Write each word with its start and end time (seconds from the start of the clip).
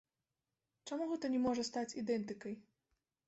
Чаму 0.87 1.03
гэта 1.11 1.29
не 1.35 1.41
можа 1.45 1.65
стаць 1.69 1.97
ідэнтыкай. 2.03 2.57